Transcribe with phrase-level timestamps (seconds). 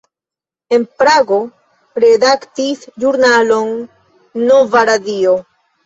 [0.77, 1.37] En Prago
[2.05, 3.73] redaktis ĵurnalon
[4.51, 5.41] "Nova radio".